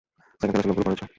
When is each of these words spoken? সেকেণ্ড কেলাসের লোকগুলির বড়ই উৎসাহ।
সেকেণ্ড 0.39 0.51
কেলাসের 0.53 0.69
লোকগুলির 0.69 0.85
বড়ই 0.87 0.95
উৎসাহ। 0.95 1.09